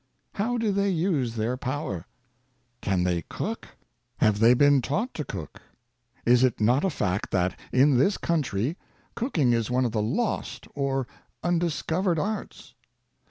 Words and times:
How 0.33 0.57
do 0.57 0.71
they 0.71 0.89
use 0.89 1.35
their 1.35 1.57
power 1.57 1.99
.^ 1.57 1.99
Can 2.81 3.03
they 3.03 3.21
cook.^ 3.29 3.65
Have 4.17 4.39
they 4.39 4.55
been 4.55 4.81
taught 4.81 5.13
to 5.13 5.23
cook? 5.23 5.61
Is 6.25 6.43
it 6.43 6.59
not 6.59 6.83
a 6.83 6.89
fact 6.89 7.29
that, 7.29 7.55
in 7.71 7.99
this 7.99 8.17
country, 8.17 8.77
cooking 9.13 9.53
is 9.53 9.69
one 9.69 9.85
of 9.85 9.91
the 9.91 10.01
lost 10.01 10.67
or 10.73 11.05
undiscovered 11.43 12.17
arts 12.17 12.73